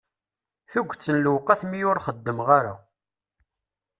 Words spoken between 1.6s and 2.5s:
mi ur xeddmeɣ